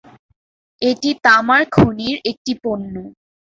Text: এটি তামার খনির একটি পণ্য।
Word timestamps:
এটি 0.81 1.09
তামার 1.25 1.63
খনির 1.71 2.17
একটি 2.31 2.51
পণ্য। 2.63 2.93